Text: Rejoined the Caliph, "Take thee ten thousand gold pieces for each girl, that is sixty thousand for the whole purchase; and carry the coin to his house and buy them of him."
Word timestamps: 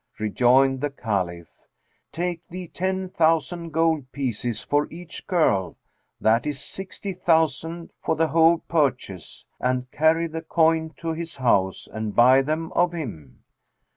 Rejoined 0.17 0.81
the 0.81 0.89
Caliph, 0.89 1.51
"Take 2.11 2.41
thee 2.47 2.67
ten 2.67 3.07
thousand 3.07 3.69
gold 3.69 4.11
pieces 4.11 4.63
for 4.63 4.87
each 4.91 5.27
girl, 5.27 5.77
that 6.19 6.47
is 6.47 6.59
sixty 6.59 7.13
thousand 7.13 7.91
for 8.03 8.15
the 8.15 8.29
whole 8.29 8.57
purchase; 8.57 9.45
and 9.59 9.91
carry 9.91 10.25
the 10.25 10.41
coin 10.41 10.89
to 10.97 11.13
his 11.13 11.35
house 11.35 11.85
and 11.87 12.15
buy 12.15 12.41
them 12.41 12.71
of 12.71 12.93
him." 12.93 13.43